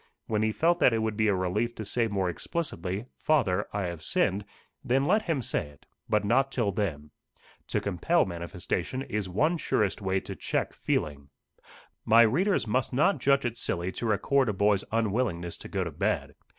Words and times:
When 0.25 0.41
he 0.41 0.51
felt 0.51 0.79
that 0.79 0.93
it 0.93 1.03
would 1.03 1.15
be 1.15 1.27
a 1.27 1.35
relief 1.35 1.75
to 1.75 1.85
say 1.85 2.07
more 2.07 2.27
explicitly, 2.27 3.05
"Father, 3.19 3.67
I 3.71 3.83
have 3.83 4.01
sinned," 4.01 4.45
then 4.83 5.05
let 5.05 5.21
him 5.21 5.43
say 5.43 5.67
it; 5.67 5.85
but 6.09 6.25
not 6.25 6.51
till 6.51 6.71
then. 6.71 7.11
To 7.67 7.79
compel 7.79 8.25
manifestation 8.25 9.03
is 9.03 9.29
one 9.29 9.57
surest 9.57 10.01
way 10.01 10.19
to 10.21 10.35
check 10.35 10.73
feeling. 10.73 11.29
My 12.03 12.23
readers 12.23 12.65
must 12.65 12.95
not 12.95 13.19
judge 13.19 13.45
it 13.45 13.57
silly 13.59 13.91
to 13.91 14.07
record 14.07 14.49
a 14.49 14.53
boy's 14.53 14.83
unwillingness 14.91 15.55
to 15.59 15.67
go 15.69 15.83
to 15.83 15.91
bed. 15.91 16.33